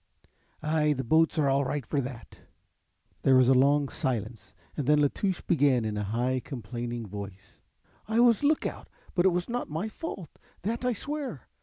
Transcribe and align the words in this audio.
"Ay, 0.63 0.93
the 0.93 1.03
boats 1.03 1.37
are 1.37 1.47
all 1.47 1.63
right 1.63 1.85
for 1.85 2.01
that." 2.01 2.39
There 3.21 3.35
was 3.35 3.49
a 3.49 3.53
long 3.53 3.87
silence 3.87 4.55
and 4.75 4.87
then 4.87 4.99
La 4.99 5.09
Touche 5.13 5.41
began 5.41 5.85
in 5.85 5.95
a 5.95 6.03
high 6.03 6.39
complaining 6.39 7.05
voice: 7.05 7.59
"I 8.07 8.19
was 8.19 8.41
lookout, 8.41 8.89
but 9.13 9.25
it 9.27 9.31
was 9.31 9.47
not 9.47 9.69
my 9.69 9.89
fault, 9.89 10.39
that 10.63 10.83
I 10.83 10.93
swear. 10.93 11.47